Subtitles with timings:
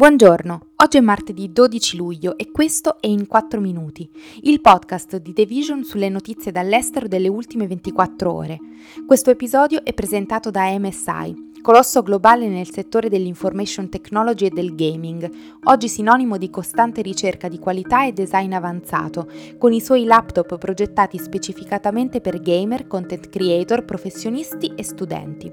[0.00, 4.10] Buongiorno, oggi è martedì 12 luglio e questo è In 4 Minuti,
[4.44, 8.58] il podcast di The Vision sulle notizie dall'estero delle ultime 24 ore.
[9.06, 15.30] Questo episodio è presentato da MSI, colosso globale nel settore dell'information technology e del gaming,
[15.64, 19.28] oggi sinonimo di costante ricerca di qualità e design avanzato,
[19.58, 25.52] con i suoi laptop progettati specificatamente per gamer, content creator, professionisti e studenti.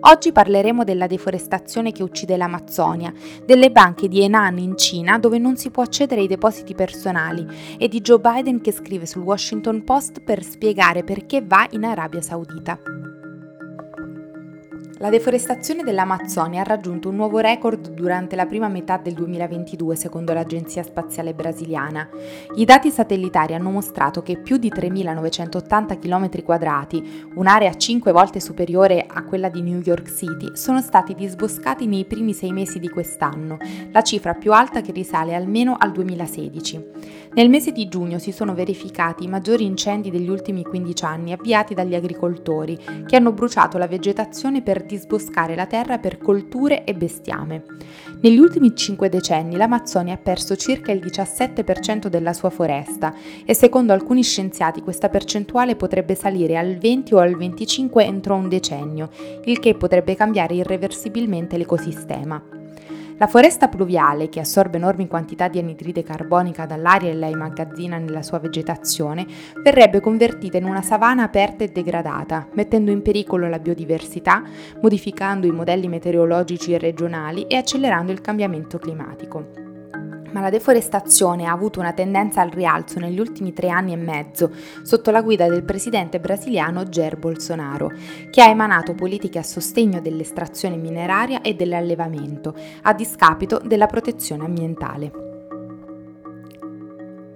[0.00, 3.12] Oggi parleremo della deforestazione che uccide l'Amazzonia,
[3.44, 7.46] delle banche di Henan in Cina dove non si può accedere ai depositi personali
[7.78, 12.20] e di Joe Biden che scrive sul Washington Post per spiegare perché va in Arabia
[12.20, 12.78] Saudita.
[15.02, 20.34] La deforestazione dell'Amazzonia ha raggiunto un nuovo record durante la prima metà del 2022, secondo
[20.34, 22.06] l'Agenzia Spaziale Brasiliana.
[22.54, 29.06] I dati satellitari hanno mostrato che più di 3.980 km quadrati, un'area 5 volte superiore
[29.08, 33.56] a quella di New York City, sono stati disboscati nei primi sei mesi di quest'anno,
[33.92, 36.88] la cifra più alta che risale almeno al 2016.
[37.32, 41.72] Nel mese di giugno si sono verificati i maggiori incendi degli ultimi 15 anni avviati
[41.72, 47.64] dagli agricoltori, che hanno bruciato la vegetazione per disboscare la terra per colture e bestiame.
[48.22, 53.92] Negli ultimi cinque decenni l'Amazzonia ha perso circa il 17% della sua foresta e secondo
[53.92, 59.10] alcuni scienziati questa percentuale potrebbe salire al 20 o al 25 entro un decennio,
[59.44, 62.59] il che potrebbe cambiare irreversibilmente l'ecosistema.
[63.20, 68.22] La foresta pluviale, che assorbe enormi quantità di anidride carbonica dall'aria e la immagazzina nella
[68.22, 69.26] sua vegetazione,
[69.62, 74.42] verrebbe convertita in una savana aperta e degradata, mettendo in pericolo la biodiversità,
[74.80, 79.69] modificando i modelli meteorologici regionali e accelerando il cambiamento climatico
[80.32, 84.50] ma la deforestazione ha avuto una tendenza al rialzo negli ultimi tre anni e mezzo
[84.82, 87.92] sotto la guida del presidente brasiliano Jair Bolsonaro,
[88.30, 95.28] che ha emanato politiche a sostegno dell'estrazione mineraria e dell'allevamento, a discapito della protezione ambientale.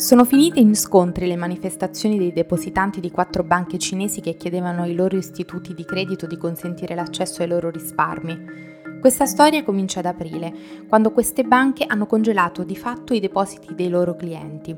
[0.00, 4.94] Sono finite in scontri le manifestazioni dei depositanti di quattro banche cinesi che chiedevano ai
[4.94, 8.79] loro istituti di credito di consentire l'accesso ai loro risparmi.
[9.00, 10.52] Questa storia comincia ad aprile,
[10.86, 14.76] quando queste banche hanno congelato di fatto i depositi dei loro clienti.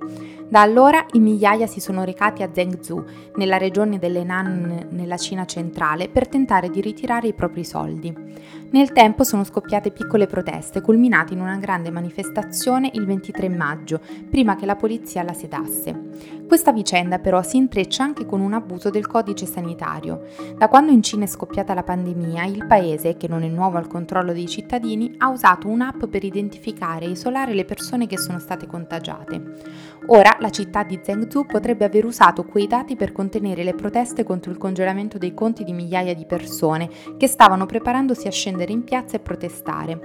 [0.48, 6.08] Da allora in migliaia si sono recati a Zhengzhou, nella regione dell'Henan nella Cina centrale,
[6.08, 8.14] per tentare di ritirare i propri soldi.
[8.70, 14.00] Nel tempo sono scoppiate piccole proteste, culminate in una grande manifestazione il 23 maggio,
[14.30, 16.42] prima che la polizia la sedasse.
[16.46, 20.26] Questa vicenda però si intreccia anche con un abuso del codice sanitario.
[20.56, 23.86] Da quando in Cina è scoppiata la pandemia, il paese, che non è nuovo al
[23.86, 28.66] controllo dei cittadini, ha usato un'app per identificare e isolare le persone che sono state
[28.66, 29.90] contagiate.
[30.06, 34.50] Ora la città di Zhengzhou potrebbe aver usato quei dati per contenere le proteste contro
[34.50, 39.16] il congelamento dei conti di migliaia di persone che stavano preparandosi a scendere in piazza
[39.16, 40.00] e protestare.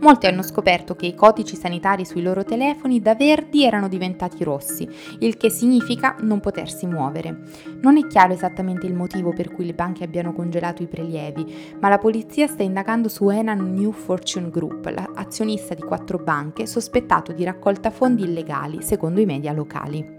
[0.00, 4.88] Molti hanno scoperto che i codici sanitari sui loro telefoni da verdi erano diventati rossi,
[5.18, 7.42] il che significa non potersi muovere.
[7.82, 11.88] Non è chiaro esattamente il motivo per cui le banche abbiano congelato i prelievi, ma
[11.88, 17.42] la polizia sta indagando su Enan New Fortune Group, l'azionista di quattro banche sospettato di
[17.42, 20.18] raccolta fondi illegali, secondo i media locali.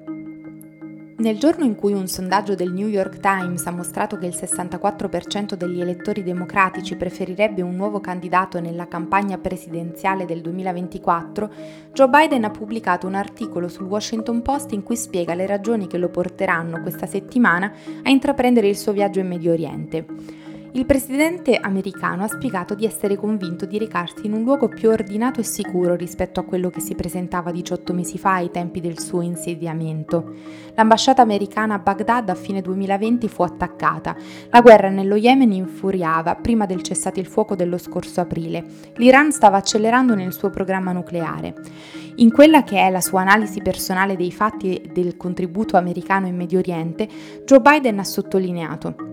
[1.15, 5.53] Nel giorno in cui un sondaggio del New York Times ha mostrato che il 64%
[5.53, 11.51] degli elettori democratici preferirebbe un nuovo candidato nella campagna presidenziale del 2024,
[11.93, 15.97] Joe Biden ha pubblicato un articolo sul Washington Post in cui spiega le ragioni che
[15.97, 17.71] lo porteranno questa settimana
[18.03, 20.05] a intraprendere il suo viaggio in Medio Oriente.
[20.73, 25.41] Il presidente americano ha spiegato di essere convinto di recarsi in un luogo più ordinato
[25.41, 29.19] e sicuro rispetto a quello che si presentava 18 mesi fa ai tempi del suo
[29.19, 30.33] insediamento.
[30.75, 34.15] L'ambasciata americana a Baghdad a fine 2020 fu attaccata.
[34.49, 38.63] La guerra nello Yemen infuriava prima del cessate il fuoco dello scorso aprile.
[38.95, 41.53] L'Iran stava accelerando nel suo programma nucleare.
[42.15, 46.37] In quella che è la sua analisi personale dei fatti e del contributo americano in
[46.37, 47.09] Medio Oriente,
[47.43, 49.10] Joe Biden ha sottolineato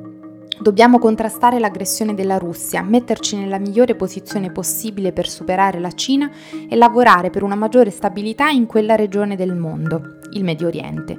[0.60, 6.30] Dobbiamo contrastare l'aggressione della Russia, metterci nella migliore posizione possibile per superare la Cina
[6.68, 11.16] e lavorare per una maggiore stabilità in quella regione del mondo, il Medio Oriente.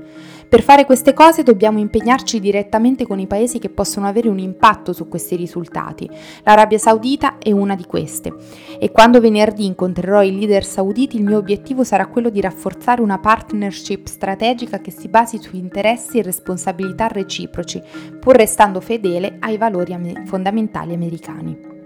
[0.50, 4.94] Per fare queste cose dobbiamo impegnarci direttamente con i paesi che possono avere un impatto
[4.94, 6.10] su questi risultati.
[6.44, 8.34] L'Arabia Saudita è una di queste.
[8.80, 13.20] E quando venerdì incontrerò i leader sauditi il mio obiettivo sarà quello di rafforzare una
[13.20, 17.80] partnership strategica che si basi su interessi e responsabilità reciproci,
[18.20, 21.79] pur restando fedele ai valori fondamentali americani.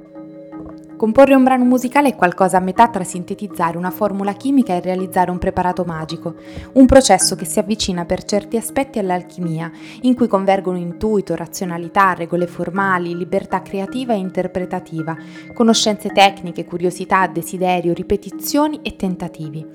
[0.96, 5.32] Comporre un brano musicale è qualcosa a metà tra sintetizzare una formula chimica e realizzare
[5.32, 6.36] un preparato magico,
[6.74, 12.48] un processo che si avvicina per certi aspetti all'alchimia, in cui convergono intuito, razionalità, regole
[12.48, 15.18] formali, libertà creativa e interpretativa,
[15.54, 19.66] conoscenze tecniche, curiosità, desiderio, ripetizioni e tentativi.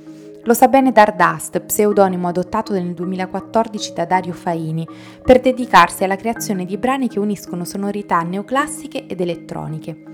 [0.44, 4.86] Lo sa bene Dardust, pseudonimo adottato nel 2014 da Dario Faini,
[5.22, 10.04] per dedicarsi alla creazione di brani che uniscono sonorità neoclassiche ed elettroniche.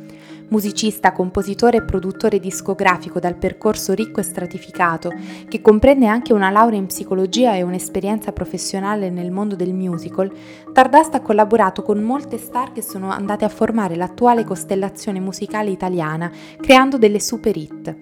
[0.48, 5.12] Musicista, compositore e produttore discografico dal percorso ricco e stratificato,
[5.48, 10.30] che comprende anche una laurea in psicologia e un'esperienza professionale nel mondo del musical,
[10.72, 16.30] Tardast ha collaborato con molte star che sono andate a formare l'attuale costellazione musicale italiana,
[16.60, 17.96] creando delle super hit.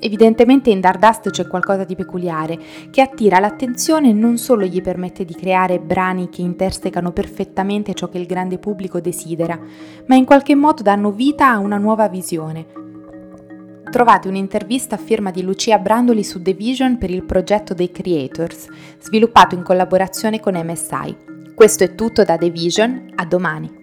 [0.00, 2.58] Evidentemente in Dardust c'è qualcosa di peculiare,
[2.90, 8.08] che attira l'attenzione e non solo gli permette di creare brani che intersecano perfettamente ciò
[8.08, 9.58] che il grande pubblico desidera,
[10.06, 12.66] ma in qualche modo danno vita a una nuova visione.
[13.90, 18.68] Trovate un'intervista a firma di Lucia Brandoli su The Vision per il progetto dei Creators,
[19.00, 21.16] sviluppato in collaborazione con MSI.
[21.54, 23.77] Questo è tutto da The Vision, a domani.